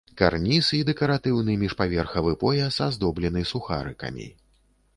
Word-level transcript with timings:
Карніз 0.19 0.69
і 0.77 0.79
дэкаратыўны 0.87 1.57
міжпаверхавы 1.65 2.33
пояс 2.45 2.81
аздоблены 2.89 3.47
сухарыкамі. 3.53 4.27